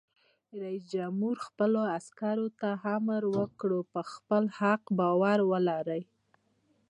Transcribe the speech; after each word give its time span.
رئیس 0.61 0.83
جمهور 0.93 1.35
خپلو 1.47 1.81
عسکرو 1.97 2.47
ته 2.59 2.69
امر 2.95 3.21
وکړ؛ 3.35 3.71
پر 3.93 4.05
خپل 4.13 4.43
حق 4.59 4.83
باور 4.99 5.39
ولرئ! 5.51 6.01